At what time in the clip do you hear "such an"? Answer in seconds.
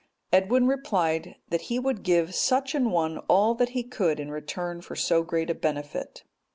2.33-2.89